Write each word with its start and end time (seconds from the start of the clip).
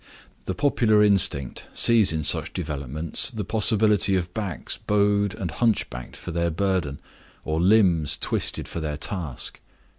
The 0.45 0.55
popular 0.55 1.03
instinct 1.03 1.67
sees 1.73 2.11
in 2.11 2.23
such 2.23 2.53
developments 2.53 3.29
the 3.29 3.43
possibility 3.45 4.15
of 4.15 4.33
backs 4.33 4.75
bowed 4.75 5.35
and 5.35 5.51
hunch 5.51 5.91
backed 5.91 6.15
for 6.15 6.31
their 6.31 6.49
burden, 6.49 6.99
or 7.45 7.61
limbs 7.61 8.17
twisted 8.17 8.67
for 8.67 8.79
their 8.79 8.97
task. 8.97 9.59